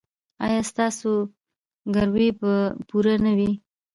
ایا 0.45 0.61
ستاسو 0.71 1.11
ګروي 1.95 2.29
به 2.39 2.53
پوره 2.87 3.15
نه 3.25 3.31
وي؟ 3.37 3.51